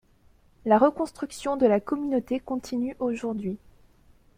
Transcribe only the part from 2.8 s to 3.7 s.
aujourd'hui.